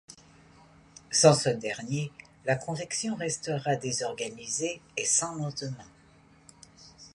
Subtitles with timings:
[1.11, 2.11] Sans ce dernier,
[2.45, 5.89] la convection restera désorganisée et sans lendemain.